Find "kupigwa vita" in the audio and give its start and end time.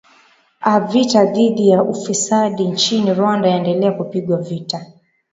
3.91-4.85